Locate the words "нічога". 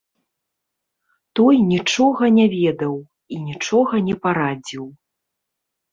1.73-2.23, 3.51-3.93